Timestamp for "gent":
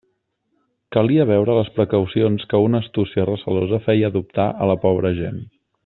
5.25-5.41